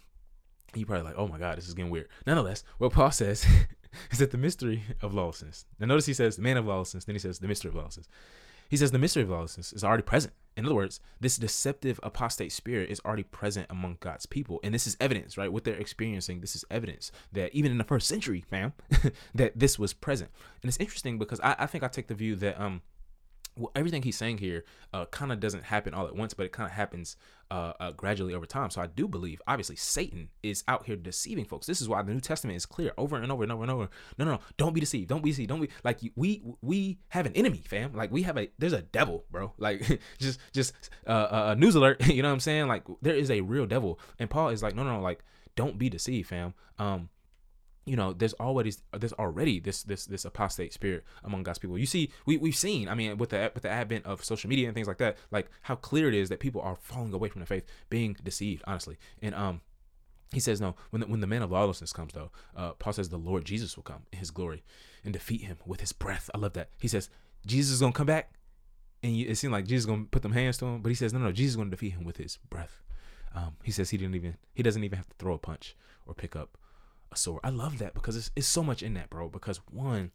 you 0.73 0.85
probably 0.85 1.03
like, 1.03 1.17
oh 1.17 1.27
my 1.27 1.37
God, 1.37 1.57
this 1.57 1.67
is 1.67 1.73
getting 1.73 1.91
weird. 1.91 2.07
Nonetheless, 2.25 2.63
what 2.77 2.93
Paul 2.93 3.11
says 3.11 3.45
is 4.11 4.19
that 4.19 4.31
the 4.31 4.37
mystery 4.37 4.83
of 5.01 5.13
lawlessness. 5.13 5.65
Now, 5.77 5.87
notice 5.87 6.05
he 6.05 6.13
says 6.13 6.37
the 6.37 6.41
man 6.41 6.57
of 6.57 6.65
lawlessness, 6.65 7.05
then 7.05 7.15
he 7.15 7.19
says 7.19 7.39
the 7.39 7.47
mystery 7.47 7.69
of 7.69 7.75
lawlessness. 7.75 8.07
He 8.69 8.77
says 8.77 8.91
the 8.91 8.99
mystery 8.99 9.23
of 9.23 9.29
lawlessness 9.29 9.73
is 9.73 9.83
already 9.83 10.03
present. 10.03 10.33
In 10.59 10.65
other 10.65 10.75
words, 10.75 10.99
this 11.19 11.37
deceptive 11.37 11.99
apostate 12.03 12.51
spirit 12.51 12.89
is 12.89 13.01
already 13.05 13.23
present 13.23 13.67
among 13.69 13.97
God's 14.01 14.25
people. 14.25 14.59
And 14.61 14.73
this 14.73 14.85
is 14.85 14.97
evidence, 14.99 15.37
right? 15.37 15.51
What 15.51 15.63
they're 15.63 15.75
experiencing, 15.75 16.41
this 16.41 16.55
is 16.55 16.65
evidence 16.69 17.11
that 17.31 17.53
even 17.55 17.71
in 17.71 17.77
the 17.77 17.83
first 17.85 18.07
century, 18.07 18.41
fam, 18.41 18.73
that 19.33 19.57
this 19.57 19.79
was 19.79 19.93
present. 19.93 20.31
And 20.61 20.67
it's 20.67 20.77
interesting 20.77 21.17
because 21.17 21.39
I, 21.39 21.55
I 21.59 21.65
think 21.65 21.83
I 21.83 21.87
take 21.87 22.07
the 22.07 22.13
view 22.13 22.35
that 22.35 22.59
um 22.59 22.81
well, 23.55 23.71
everything 23.75 24.01
he's 24.01 24.17
saying 24.17 24.37
here 24.37 24.63
uh, 24.93 25.05
kind 25.05 25.31
of 25.31 25.39
doesn't 25.39 25.65
happen 25.65 25.93
all 25.93 26.07
at 26.07 26.15
once, 26.15 26.33
but 26.33 26.45
it 26.45 26.51
kind 26.51 26.67
of 26.67 26.75
happens 26.75 27.17
uh, 27.51 27.73
uh, 27.79 27.91
gradually 27.91 28.33
over 28.33 28.45
time. 28.45 28.69
So 28.69 28.81
I 28.81 28.87
do 28.87 29.07
believe, 29.07 29.41
obviously, 29.47 29.75
Satan 29.75 30.29
is 30.43 30.63
out 30.67 30.85
here 30.85 30.95
deceiving 30.95 31.45
folks. 31.45 31.67
This 31.67 31.81
is 31.81 31.89
why 31.89 32.01
the 32.01 32.13
New 32.13 32.19
Testament 32.19 32.55
is 32.57 32.65
clear 32.65 32.93
over 32.97 33.17
and 33.17 33.31
over 33.31 33.43
and 33.43 33.51
over 33.51 33.63
and 33.63 33.71
over. 33.71 33.89
No, 34.17 34.25
no, 34.25 34.31
no, 34.33 34.39
don't 34.57 34.73
be 34.73 34.79
deceived. 34.79 35.09
Don't 35.09 35.23
be 35.23 35.31
deceived. 35.31 35.49
Don't 35.49 35.61
be 35.61 35.69
like 35.83 35.99
we 36.15 36.43
we 36.61 36.99
have 37.09 37.25
an 37.25 37.33
enemy, 37.33 37.63
fam. 37.65 37.93
Like 37.93 38.11
we 38.11 38.23
have 38.23 38.37
a 38.37 38.49
there's 38.57 38.73
a 38.73 38.81
devil, 38.81 39.25
bro. 39.31 39.53
Like 39.59 39.99
just 40.19 40.39
just 40.53 40.73
uh, 41.05 41.09
uh, 41.09 41.55
news 41.57 41.75
alert. 41.75 42.05
You 42.19 42.23
know 42.23 42.29
what 42.29 42.33
I'm 42.33 42.39
saying? 42.39 42.67
Like 42.67 42.83
there 43.01 43.15
is 43.15 43.29
a 43.31 43.41
real 43.41 43.65
devil, 43.65 43.99
and 44.17 44.29
Paul 44.29 44.49
is 44.49 44.63
like, 44.63 44.75
no, 44.75 44.83
no, 44.83 44.97
no 44.97 45.01
like 45.01 45.23
don't 45.55 45.77
be 45.77 45.89
deceived, 45.89 46.29
fam. 46.29 46.53
Um, 46.77 47.09
you 47.89 47.95
know 47.95 48.13
there's 48.13 48.33
always 48.33 48.83
there's 48.93 49.13
already 49.13 49.59
this 49.59 49.81
this 49.81 50.05
this 50.05 50.23
apostate 50.23 50.73
spirit 50.73 51.03
among 51.23 51.41
God's 51.41 51.57
people. 51.57 51.75
You 51.75 51.87
see, 51.87 52.11
we 52.27 52.37
we've 52.37 52.55
seen. 52.55 52.87
I 52.87 52.93
mean, 52.93 53.17
with 53.17 53.31
the 53.31 53.51
with 53.55 53.63
the 53.63 53.69
advent 53.69 54.05
of 54.05 54.23
social 54.23 54.47
media 54.47 54.67
and 54.67 54.75
things 54.75 54.87
like 54.87 54.99
that, 54.99 55.17
like 55.31 55.49
how 55.63 55.75
clear 55.75 56.07
it 56.07 56.13
is 56.13 56.29
that 56.29 56.39
people 56.39 56.61
are 56.61 56.75
falling 56.75 57.11
away 57.13 57.29
from 57.29 57.41
the 57.41 57.47
faith, 57.47 57.65
being 57.89 58.15
deceived, 58.23 58.63
honestly. 58.67 58.97
And 59.23 59.33
um, 59.33 59.61
he 60.31 60.39
says 60.39 60.61
no. 60.61 60.75
When 60.91 60.99
the, 60.99 61.07
when 61.07 61.19
the 61.19 61.27
man 61.27 61.41
of 61.41 61.51
lawlessness 61.51 61.91
comes, 61.91 62.13
though, 62.13 62.31
uh, 62.55 62.73
Paul 62.73 62.93
says 62.93 63.09
the 63.09 63.17
Lord 63.17 63.43
Jesus 63.43 63.75
will 63.75 63.83
come 63.83 64.03
in 64.13 64.19
His 64.19 64.29
glory 64.29 64.63
and 65.03 65.11
defeat 65.11 65.41
him 65.41 65.57
with 65.65 65.81
His 65.81 65.91
breath. 65.91 66.29
I 66.35 66.37
love 66.37 66.53
that. 66.53 66.69
He 66.77 66.87
says 66.87 67.09
Jesus 67.43 67.73
is 67.73 67.79
gonna 67.79 67.91
come 67.91 68.05
back, 68.05 68.33
and 69.01 69.17
you, 69.17 69.27
it 69.27 69.35
seemed 69.35 69.53
like 69.53 69.65
Jesus 69.65 69.81
is 69.81 69.85
gonna 69.87 70.05
put 70.11 70.21
them 70.21 70.33
hands 70.33 70.59
to 70.59 70.65
him, 70.65 70.81
but 70.83 70.89
he 70.89 70.95
says 70.95 71.11
no, 71.11 71.19
no, 71.19 71.31
Jesus 71.31 71.53
is 71.53 71.57
gonna 71.57 71.71
defeat 71.71 71.93
him 71.93 72.03
with 72.03 72.17
His 72.17 72.37
breath. 72.51 72.83
Um, 73.33 73.55
he 73.63 73.71
says 73.71 73.89
he 73.89 73.97
didn't 73.97 74.15
even 74.15 74.37
he 74.53 74.61
doesn't 74.61 74.83
even 74.83 74.97
have 74.97 75.09
to 75.09 75.15
throw 75.17 75.33
a 75.33 75.39
punch 75.39 75.75
or 76.05 76.13
pick 76.13 76.35
up 76.35 76.55
a 77.11 77.17
sword. 77.17 77.41
I 77.43 77.49
love 77.49 77.79
that 77.79 77.93
because 77.93 78.15
it's, 78.15 78.31
it's 78.35 78.47
so 78.47 78.63
much 78.63 78.83
in 78.83 78.93
that, 78.95 79.09
bro. 79.09 79.29
Because 79.29 79.57
one, 79.71 80.11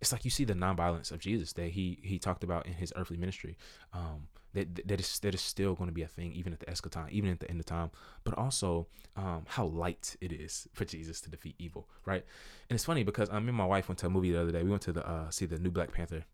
it's 0.00 0.12
like 0.12 0.24
you 0.24 0.30
see 0.30 0.44
the 0.44 0.54
nonviolence 0.54 1.10
of 1.10 1.18
Jesus 1.18 1.52
that 1.54 1.70
he 1.70 1.98
he 2.02 2.18
talked 2.18 2.44
about 2.44 2.66
in 2.66 2.74
his 2.74 2.92
earthly 2.96 3.16
ministry. 3.16 3.56
Um, 3.92 4.28
that 4.54 4.88
that 4.88 5.00
is 5.00 5.18
that 5.20 5.34
is 5.34 5.40
still 5.40 5.74
going 5.74 5.88
to 5.88 5.94
be 5.94 6.02
a 6.02 6.08
thing 6.08 6.32
even 6.32 6.52
at 6.52 6.60
the 6.60 6.66
eschaton, 6.66 7.10
even 7.10 7.30
at 7.30 7.40
the 7.40 7.50
end 7.50 7.60
of 7.60 7.66
time. 7.66 7.90
But 8.24 8.36
also, 8.38 8.86
um, 9.16 9.44
how 9.46 9.66
light 9.66 10.16
it 10.20 10.32
is 10.32 10.68
for 10.72 10.84
Jesus 10.84 11.20
to 11.22 11.30
defeat 11.30 11.54
evil, 11.58 11.88
right? 12.04 12.24
And 12.70 12.74
it's 12.74 12.84
funny 12.84 13.02
because 13.04 13.28
um, 13.30 13.44
me 13.44 13.48
and 13.50 13.56
my 13.56 13.66
wife 13.66 13.88
went 13.88 13.98
to 13.98 14.06
a 14.06 14.10
movie 14.10 14.32
the 14.32 14.40
other 14.40 14.52
day. 14.52 14.62
We 14.62 14.70
went 14.70 14.82
to 14.82 14.92
the 14.92 15.06
uh, 15.06 15.30
see 15.30 15.46
the 15.46 15.58
new 15.58 15.70
Black 15.70 15.92
Panther, 15.92 16.24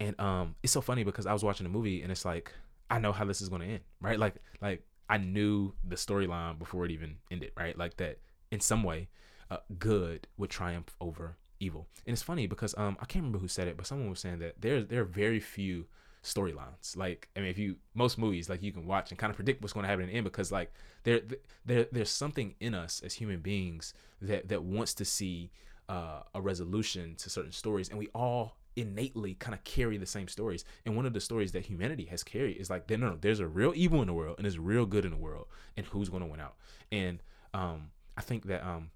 and 0.00 0.18
um, 0.20 0.54
it's 0.62 0.72
so 0.72 0.80
funny 0.80 1.04
because 1.04 1.26
I 1.26 1.32
was 1.32 1.44
watching 1.44 1.64
the 1.64 1.72
movie 1.72 2.02
and 2.02 2.10
it's 2.10 2.24
like 2.24 2.52
I 2.90 2.98
know 2.98 3.12
how 3.12 3.24
this 3.24 3.40
is 3.40 3.48
going 3.48 3.62
to 3.62 3.68
end, 3.68 3.80
right? 4.00 4.18
Like 4.18 4.36
like 4.60 4.82
I 5.08 5.18
knew 5.18 5.74
the 5.84 5.96
storyline 5.96 6.58
before 6.58 6.84
it 6.84 6.90
even 6.90 7.16
ended, 7.30 7.52
right? 7.56 7.76
Like 7.76 7.96
that 7.98 8.18
in 8.50 8.60
some 8.60 8.82
way 8.82 9.08
uh, 9.52 9.58
good 9.78 10.26
would 10.36 10.50
triumph 10.50 10.94
over 11.00 11.36
evil. 11.60 11.86
And 12.06 12.12
it's 12.12 12.22
funny 12.22 12.46
because 12.46 12.74
um 12.76 12.96
I 13.00 13.04
can't 13.06 13.22
remember 13.22 13.38
who 13.38 13.48
said 13.48 13.68
it, 13.68 13.76
but 13.76 13.86
someone 13.86 14.10
was 14.10 14.20
saying 14.20 14.38
that 14.40 14.60
there 14.60 14.82
there 14.82 15.02
are 15.02 15.04
very 15.04 15.40
few 15.40 15.86
storylines. 16.22 16.96
Like 16.96 17.28
I 17.36 17.40
mean, 17.40 17.50
if 17.50 17.58
you 17.58 17.76
most 17.94 18.18
movies 18.18 18.48
like 18.48 18.62
you 18.62 18.72
can 18.72 18.86
watch 18.86 19.10
and 19.10 19.18
kind 19.18 19.30
of 19.30 19.36
predict 19.36 19.62
what's 19.62 19.72
going 19.72 19.84
to 19.84 19.88
happen 19.88 20.04
in 20.04 20.10
the 20.10 20.16
end 20.16 20.24
because 20.24 20.50
like 20.50 20.72
there 21.04 21.20
there 21.64 21.86
there's 21.92 22.10
something 22.10 22.54
in 22.60 22.74
us 22.74 23.02
as 23.04 23.14
human 23.14 23.40
beings 23.40 23.94
that 24.20 24.48
that 24.48 24.62
wants 24.62 24.94
to 24.94 25.04
see 25.04 25.50
uh, 25.88 26.22
a 26.34 26.40
resolution 26.40 27.14
to 27.16 27.28
certain 27.28 27.52
stories, 27.52 27.88
and 27.88 27.98
we 27.98 28.08
all 28.14 28.56
innately 28.74 29.34
kind 29.34 29.54
of 29.54 29.62
carry 29.64 29.98
the 29.98 30.06
same 30.06 30.28
stories. 30.28 30.64
And 30.86 30.96
one 30.96 31.04
of 31.04 31.12
the 31.12 31.20
stories 31.20 31.52
that 31.52 31.66
humanity 31.66 32.06
has 32.06 32.22
carried 32.24 32.56
is 32.56 32.70
like, 32.70 32.88
no, 32.88 32.96
no, 32.96 33.18
there's 33.20 33.40
a 33.40 33.46
real 33.46 33.74
evil 33.76 34.00
in 34.00 34.06
the 34.06 34.14
world 34.14 34.36
and 34.38 34.46
there's 34.46 34.58
real 34.58 34.86
good 34.86 35.04
in 35.04 35.10
the 35.10 35.18
world, 35.18 35.46
and 35.76 35.84
who's 35.86 36.08
going 36.08 36.22
to 36.22 36.28
win 36.28 36.40
out. 36.40 36.54
And 36.90 37.22
um, 37.52 37.90
I 38.16 38.22
think 38.22 38.46
that 38.46 38.64
um, 38.64 38.90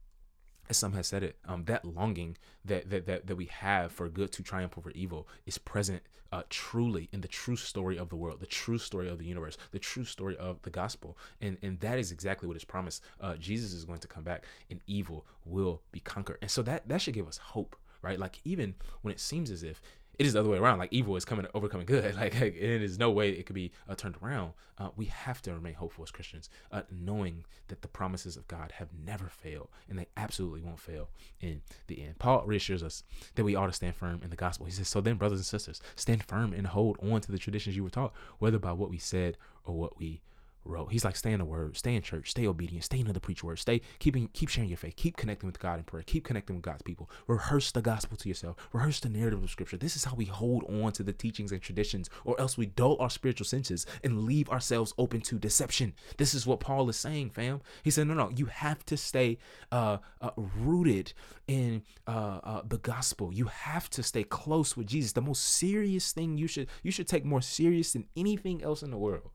as 0.68 0.76
some 0.76 0.92
have 0.92 1.06
said 1.06 1.22
it, 1.22 1.36
um, 1.46 1.64
that 1.64 1.84
longing 1.84 2.36
that, 2.64 2.90
that 2.90 3.06
that 3.06 3.26
that 3.26 3.36
we 3.36 3.46
have 3.46 3.92
for 3.92 4.08
good 4.08 4.32
to 4.32 4.42
triumph 4.42 4.76
over 4.76 4.90
evil 4.90 5.28
is 5.46 5.58
present 5.58 6.02
uh, 6.32 6.42
truly 6.50 7.08
in 7.12 7.20
the 7.20 7.28
true 7.28 7.56
story 7.56 7.96
of 7.96 8.08
the 8.08 8.16
world, 8.16 8.40
the 8.40 8.46
true 8.46 8.78
story 8.78 9.08
of 9.08 9.18
the 9.18 9.24
universe, 9.24 9.56
the 9.70 9.78
true 9.78 10.04
story 10.04 10.36
of 10.36 10.60
the 10.62 10.70
gospel, 10.70 11.16
and 11.40 11.56
and 11.62 11.80
that 11.80 11.98
is 11.98 12.12
exactly 12.12 12.48
what 12.48 12.56
is 12.56 12.64
promised. 12.64 13.02
Uh, 13.20 13.36
Jesus 13.36 13.72
is 13.72 13.84
going 13.84 14.00
to 14.00 14.08
come 14.08 14.24
back, 14.24 14.44
and 14.70 14.80
evil 14.86 15.24
will 15.44 15.82
be 15.92 16.00
conquered, 16.00 16.38
and 16.42 16.50
so 16.50 16.62
that 16.62 16.88
that 16.88 17.00
should 17.00 17.14
give 17.14 17.28
us 17.28 17.38
hope, 17.38 17.76
right? 18.02 18.18
Like 18.18 18.40
even 18.44 18.74
when 19.02 19.12
it 19.12 19.20
seems 19.20 19.50
as 19.50 19.62
if 19.62 19.80
it 20.18 20.26
is 20.26 20.32
the 20.32 20.40
other 20.40 20.48
way 20.48 20.58
around. 20.58 20.78
Like 20.78 20.92
evil 20.92 21.16
is 21.16 21.24
coming 21.24 21.46
overcoming 21.54 21.86
good. 21.86 22.04
Like, 22.16 22.34
like 22.40 22.54
it 22.56 22.82
is 22.82 22.98
no 22.98 23.10
way 23.10 23.30
it 23.30 23.46
could 23.46 23.54
be 23.54 23.72
uh, 23.88 23.94
turned 23.94 24.16
around. 24.22 24.52
Uh, 24.78 24.88
we 24.96 25.06
have 25.06 25.42
to 25.42 25.52
remain 25.52 25.74
hopeful 25.74 26.04
as 26.04 26.10
Christians, 26.10 26.48
uh, 26.72 26.82
knowing 26.90 27.44
that 27.68 27.82
the 27.82 27.88
promises 27.88 28.36
of 28.36 28.48
God 28.48 28.72
have 28.72 28.88
never 29.04 29.28
failed, 29.28 29.68
and 29.88 29.98
they 29.98 30.06
absolutely 30.16 30.60
won't 30.60 30.78
fail 30.78 31.08
in 31.40 31.62
the 31.86 32.02
end. 32.02 32.18
Paul 32.18 32.44
reassures 32.46 32.82
us 32.82 33.02
that 33.34 33.44
we 33.44 33.54
ought 33.54 33.66
to 33.66 33.72
stand 33.72 33.94
firm 33.94 34.20
in 34.22 34.30
the 34.30 34.36
gospel. 34.36 34.66
He 34.66 34.72
says, 34.72 34.88
"So 34.88 35.00
then, 35.00 35.16
brothers 35.16 35.38
and 35.38 35.46
sisters, 35.46 35.80
stand 35.94 36.24
firm 36.24 36.52
and 36.52 36.66
hold 36.66 36.98
on 37.02 37.20
to 37.22 37.32
the 37.32 37.38
traditions 37.38 37.76
you 37.76 37.84
were 37.84 37.90
taught, 37.90 38.14
whether 38.38 38.58
by 38.58 38.72
what 38.72 38.90
we 38.90 38.98
said 38.98 39.36
or 39.64 39.74
what 39.74 39.98
we 39.98 40.22
wrote. 40.66 40.92
He's 40.92 41.04
like, 41.04 41.16
stay 41.16 41.32
in 41.32 41.38
the 41.38 41.44
word, 41.44 41.76
stay 41.76 41.94
in 41.94 42.02
church, 42.02 42.30
stay 42.30 42.46
obedient, 42.46 42.84
stay 42.84 43.00
into 43.00 43.12
the 43.12 43.20
preach 43.20 43.42
word, 43.42 43.58
stay 43.58 43.80
keeping 43.98 44.28
keep 44.32 44.48
sharing 44.48 44.68
your 44.68 44.78
faith, 44.78 44.96
keep 44.96 45.16
connecting 45.16 45.46
with 45.46 45.58
God 45.58 45.78
in 45.78 45.84
prayer, 45.84 46.02
keep 46.02 46.24
connecting 46.24 46.56
with 46.56 46.64
God's 46.64 46.82
people. 46.82 47.10
Rehearse 47.26 47.72
the 47.72 47.82
gospel 47.82 48.16
to 48.18 48.28
yourself, 48.28 48.56
rehearse 48.72 49.00
the 49.00 49.08
narrative 49.08 49.42
of 49.42 49.50
scripture. 49.50 49.76
This 49.76 49.96
is 49.96 50.04
how 50.04 50.14
we 50.14 50.24
hold 50.26 50.64
on 50.64 50.92
to 50.92 51.02
the 51.02 51.12
teachings 51.12 51.52
and 51.52 51.60
traditions, 51.60 52.10
or 52.24 52.38
else 52.40 52.58
we 52.58 52.66
dull 52.66 52.96
our 53.00 53.10
spiritual 53.10 53.46
senses 53.46 53.86
and 54.04 54.24
leave 54.24 54.48
ourselves 54.48 54.92
open 54.98 55.20
to 55.22 55.38
deception. 55.38 55.94
This 56.16 56.34
is 56.34 56.46
what 56.46 56.60
Paul 56.60 56.88
is 56.88 56.96
saying, 56.96 57.30
fam. 57.30 57.60
He 57.82 57.90
said, 57.90 58.06
No, 58.06 58.14
no, 58.14 58.30
you 58.30 58.46
have 58.46 58.84
to 58.86 58.96
stay 58.96 59.38
uh, 59.72 59.98
uh 60.20 60.30
rooted 60.36 61.12
in 61.46 61.82
uh, 62.06 62.40
uh 62.42 62.62
the 62.66 62.78
gospel. 62.78 63.32
You 63.32 63.46
have 63.46 63.88
to 63.90 64.02
stay 64.02 64.24
close 64.24 64.76
with 64.76 64.86
Jesus. 64.86 65.12
The 65.12 65.20
most 65.20 65.42
serious 65.42 66.12
thing 66.12 66.38
you 66.38 66.46
should 66.46 66.68
you 66.82 66.90
should 66.90 67.08
take 67.08 67.24
more 67.24 67.42
serious 67.42 67.92
than 67.92 68.06
anything 68.16 68.62
else 68.62 68.82
in 68.82 68.90
the 68.90 68.98
world 68.98 69.30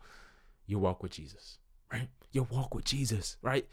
your 0.71 0.79
walk 0.79 1.03
with 1.03 1.11
Jesus, 1.11 1.57
right? 1.91 2.07
Your 2.31 2.47
walk 2.49 2.73
with 2.73 2.85
Jesus, 2.85 3.35
right? 3.41 3.67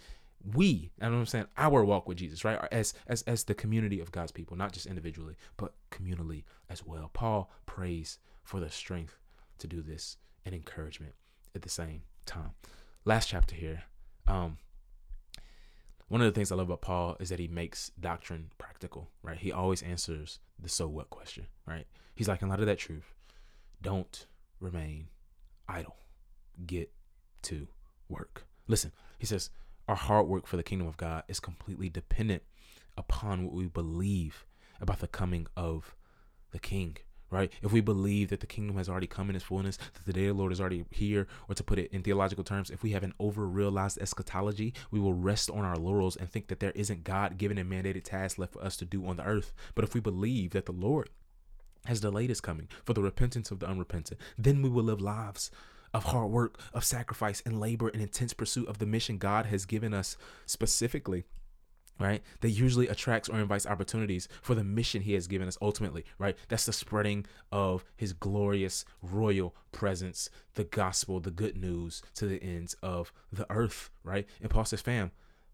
We, 0.54 0.90
I 1.00 1.06
know 1.06 1.12
what 1.12 1.18
I'm 1.20 1.26
saying, 1.26 1.46
our 1.56 1.84
walk 1.84 2.08
with 2.08 2.18
Jesus, 2.18 2.44
right? 2.44 2.58
As 2.72 2.92
as 3.06 3.22
as 3.22 3.44
the 3.44 3.54
community 3.54 4.00
of 4.00 4.12
God's 4.12 4.32
people, 4.32 4.56
not 4.56 4.72
just 4.72 4.86
individually, 4.86 5.36
but 5.56 5.74
communally 5.90 6.42
as 6.68 6.84
well. 6.84 7.10
Paul 7.12 7.50
prays 7.66 8.18
for 8.42 8.58
the 8.58 8.70
strength 8.70 9.16
to 9.58 9.66
do 9.66 9.80
this 9.80 10.16
and 10.44 10.54
encouragement 10.54 11.14
at 11.54 11.62
the 11.62 11.68
same 11.68 12.02
time. 12.26 12.50
Last 13.04 13.28
chapter 13.28 13.54
here. 13.54 13.84
Um, 14.26 14.58
one 16.08 16.20
of 16.20 16.26
the 16.26 16.32
things 16.32 16.50
I 16.50 16.56
love 16.56 16.68
about 16.68 16.80
Paul 16.80 17.16
is 17.20 17.28
that 17.28 17.38
he 17.38 17.48
makes 17.48 17.90
doctrine 18.00 18.50
practical, 18.58 19.10
right? 19.22 19.38
He 19.38 19.52
always 19.52 19.82
answers 19.82 20.38
the 20.58 20.68
so 20.68 20.88
what 20.88 21.10
question, 21.10 21.46
right? 21.66 21.86
He's 22.14 22.28
like, 22.28 22.40
in 22.40 22.48
light 22.48 22.60
of 22.60 22.66
that 22.66 22.78
truth, 22.78 23.12
don't 23.82 24.26
remain 24.58 25.08
idle 25.68 25.98
get 26.66 26.90
to 27.42 27.68
work. 28.08 28.44
Listen, 28.66 28.92
he 29.18 29.26
says, 29.26 29.50
our 29.86 29.96
hard 29.96 30.26
work 30.26 30.46
for 30.46 30.56
the 30.56 30.62
kingdom 30.62 30.86
of 30.86 30.96
God 30.96 31.22
is 31.28 31.40
completely 31.40 31.88
dependent 31.88 32.42
upon 32.96 33.44
what 33.44 33.54
we 33.54 33.66
believe 33.66 34.44
about 34.80 35.00
the 35.00 35.08
coming 35.08 35.46
of 35.56 35.94
the 36.50 36.58
king, 36.58 36.96
right? 37.30 37.50
If 37.62 37.72
we 37.72 37.80
believe 37.80 38.28
that 38.28 38.40
the 38.40 38.46
kingdom 38.46 38.76
has 38.76 38.88
already 38.88 39.06
come 39.06 39.30
in 39.30 39.36
its 39.36 39.44
fullness, 39.44 39.76
that 39.76 40.04
the 40.04 40.12
day 40.12 40.26
of 40.26 40.36
the 40.36 40.40
Lord 40.40 40.52
is 40.52 40.60
already 40.60 40.84
here, 40.90 41.26
or 41.48 41.54
to 41.54 41.64
put 41.64 41.78
it 41.78 41.90
in 41.92 42.02
theological 42.02 42.44
terms, 42.44 42.70
if 42.70 42.82
we 42.82 42.90
have 42.90 43.02
an 43.02 43.14
over 43.18 43.46
realized 43.46 43.98
eschatology, 44.00 44.74
we 44.90 45.00
will 45.00 45.14
rest 45.14 45.50
on 45.50 45.64
our 45.64 45.76
laurels 45.76 46.16
and 46.16 46.28
think 46.28 46.48
that 46.48 46.60
there 46.60 46.72
isn't 46.72 47.04
God 47.04 47.38
given 47.38 47.58
and 47.58 47.70
mandated 47.70 48.04
tasks 48.04 48.38
left 48.38 48.52
for 48.52 48.62
us 48.64 48.76
to 48.78 48.84
do 48.84 49.06
on 49.06 49.16
the 49.16 49.24
earth. 49.24 49.52
But 49.74 49.84
if 49.84 49.94
we 49.94 50.00
believe 50.00 50.50
that 50.50 50.66
the 50.66 50.72
Lord 50.72 51.10
has 51.86 52.00
delayed 52.00 52.28
his 52.28 52.40
coming 52.40 52.68
for 52.84 52.92
the 52.92 53.02
repentance 53.02 53.50
of 53.50 53.60
the 53.60 53.68
unrepentant, 53.68 54.20
then 54.36 54.60
we 54.60 54.68
will 54.68 54.84
live 54.84 55.00
lives 55.00 55.50
of 55.94 56.04
hard 56.04 56.30
work, 56.30 56.58
of 56.72 56.84
sacrifice 56.84 57.42
and 57.44 57.60
labor 57.60 57.88
and 57.88 58.02
intense 58.02 58.32
pursuit 58.32 58.68
of 58.68 58.78
the 58.78 58.86
mission 58.86 59.18
God 59.18 59.46
has 59.46 59.64
given 59.64 59.94
us 59.94 60.16
specifically 60.46 61.24
right? 62.00 62.22
That 62.42 62.50
usually 62.50 62.86
attracts 62.86 63.28
or 63.28 63.40
invites 63.40 63.66
opportunities 63.66 64.28
for 64.40 64.54
the 64.54 64.62
mission 64.62 65.02
he 65.02 65.14
has 65.14 65.26
given 65.26 65.48
us 65.48 65.58
ultimately 65.60 66.04
right? 66.18 66.36
That's 66.48 66.66
the 66.66 66.72
spreading 66.72 67.26
of 67.50 67.84
his 67.96 68.12
glorious 68.12 68.84
royal 69.02 69.56
presence 69.72 70.30
the 70.54 70.62
gospel 70.64 71.18
the 71.18 71.32
good 71.32 71.56
news 71.56 72.02
to 72.14 72.26
the 72.26 72.40
ends 72.40 72.76
of 72.82 73.12
the 73.32 73.50
earth 73.50 73.90
right? 74.04 74.28
And 74.40 74.48
paul 74.48 74.64
says 74.64 74.80
fam 74.80 75.10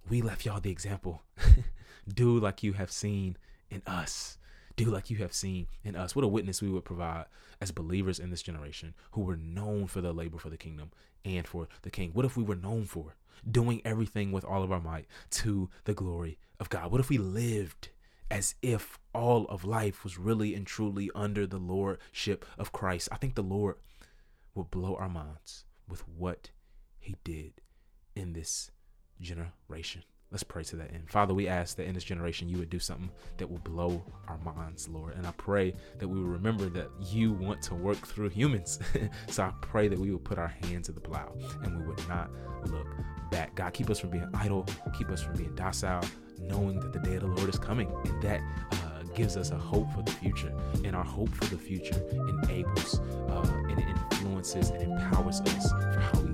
we 0.09 0.23
left 0.23 0.45
y'all 0.45 0.61
the 0.61 0.71
example. 0.71 1.23
Do 2.09 2.39
like 2.39 2.63
you 2.63 2.75
have 2.75 2.91
seen 2.91 3.37
in 3.71 3.83
us 3.87 4.39
do 4.77 4.87
like 4.87 5.11
you 5.11 5.19
have 5.19 5.33
seen 5.33 5.67
in 5.83 5.97
us. 5.97 6.15
What 6.15 6.25
a 6.25 6.29
witness 6.29 6.63
we 6.63 6.71
would 6.71 6.85
provide 6.85 7.27
as 7.61 7.71
believers 7.71 8.19
in 8.19 8.31
this 8.31 8.43
generation 8.43 8.95
who 9.13 9.23
were 9.23 9.37
known 9.37 9.87
for 9.87 10.01
their 10.01 10.13
labor 10.13 10.39
for 10.39 10.51
the 10.51 10.57
kingdom 10.57 10.91
and 11.25 11.47
for 11.47 11.69
the 11.83 11.91
king. 11.91 12.11
What 12.13 12.25
if 12.25 12.37
we 12.37 12.43
were 12.43 12.57
known 12.57 12.85
for 12.85 13.15
doing 13.49 13.83
everything 13.85 14.33
with 14.33 14.45
all 14.45 14.63
of 14.63 14.73
our 14.73 14.81
might 14.81 15.07
to 15.31 15.71
the 15.85 15.95
glory 15.95 16.39
of 16.59 16.69
God? 16.69 16.91
What 16.91 17.01
if 17.01 17.09
we 17.09 17.19
lived 17.19 17.91
as 18.31 18.55
if 18.63 18.99
all 19.13 19.47
of 19.47 19.65
life 19.65 20.03
was 20.03 20.19
really 20.19 20.55
and 20.55 20.67
truly 20.67 21.11
under 21.15 21.47
the 21.47 21.59
lordship 21.59 22.45
of 22.59 22.73
Christ? 22.73 23.09
I 23.13 23.17
think 23.17 23.35
the 23.35 23.43
Lord 23.43 23.77
will 24.55 24.65
blow 24.65 24.97
our 24.97 25.09
minds 25.09 25.65
with 25.89 26.09
what 26.09 26.51
he 26.99 27.17
did 27.25 27.53
in 28.17 28.33
this 28.33 28.71
generation. 29.21 30.03
Let's 30.31 30.43
pray 30.43 30.65
to 30.65 30.77
that 30.77 30.93
end. 30.93 31.09
Father, 31.11 31.33
we 31.33 31.47
ask 31.47 31.77
that 31.77 31.87
in 31.87 31.95
this 31.95 32.03
generation 32.03 32.49
you 32.49 32.59
would 32.59 32.71
do 32.71 32.81
something 32.81 33.11
that 33.37 33.49
will 33.49 33.59
blow 33.59 34.05
our 34.27 34.39
minds, 34.39 34.89
Lord. 34.89 35.15
And 35.15 35.27
I 35.27 35.33
pray 35.33 35.75
that 35.99 36.09
we 36.09 36.19
will 36.19 36.29
remember 36.29 36.69
that 36.71 36.89
you 37.01 37.33
want 37.33 37.63
to 37.63 37.75
work 37.75 38.05
through 38.05 38.31
humans. 38.31 38.81
so 39.29 39.45
I 39.45 39.53
pray 39.61 39.87
that 39.89 39.99
we 39.99 40.11
will 40.11 40.19
put 40.19 40.39
our 40.39 40.49
hands 40.49 40.87
to 40.87 40.93
the 40.93 41.01
plow 41.01 41.33
and 41.63 41.79
we 41.79 41.87
would 41.87 42.09
not 42.09 42.31
look 42.67 42.89
back. 43.31 43.55
God, 43.55 43.73
keep 43.75 43.91
us 43.91 44.01
from 44.01 44.11
being 44.11 44.29
idle, 44.35 44.67
keep 44.99 45.11
us 45.11 45.23
from 45.23 45.37
being 45.37 45.55
docile, 45.55 46.05
knowing 46.41 46.81
that 46.81 46.93
the 46.93 46.99
day 46.99 47.15
of 47.15 47.23
the 47.23 47.29
Lord 47.29 47.49
is 47.49 47.59
coming 47.59 47.95
and 48.05 48.23
that. 48.23 48.41
Uh, 48.73 48.95
gives 49.15 49.37
us 49.37 49.51
a 49.51 49.57
hope 49.57 49.93
for 49.93 50.03
the 50.03 50.11
future, 50.11 50.53
and 50.85 50.95
our 50.97 51.05
hope 51.05 51.29
for 51.29 51.45
the 51.45 51.57
future 51.57 52.03
enables 52.29 52.99
uh, 53.29 53.63
and 53.69 53.79
influences 53.79 54.71
and 54.71 54.83
empowers 54.83 55.41
us 55.41 55.71
for 55.71 56.01
how 56.01 56.21
we 56.21 56.33